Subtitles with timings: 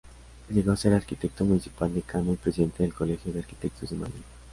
[0.49, 4.23] Llegó a ser arquitecto municipal, decano y presidente del colegio de arquitectos de Madrid.